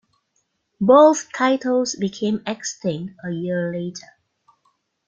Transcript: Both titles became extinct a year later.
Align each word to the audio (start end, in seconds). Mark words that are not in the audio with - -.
Both 0.79 1.27
titles 1.31 1.93
became 1.95 2.41
extinct 2.47 3.13
a 3.23 3.29
year 3.29 3.71
later. 3.71 4.07